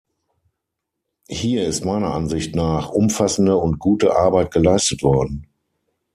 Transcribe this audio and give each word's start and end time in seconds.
Hier 1.29 1.67
ist 1.67 1.85
meiner 1.85 2.11
Ansicht 2.11 2.55
nach 2.55 2.89
umfassende 2.89 3.55
und 3.57 3.77
gute 3.77 4.15
Arbeit 4.15 4.49
geleistet 4.49 5.03
worden. 5.03 5.45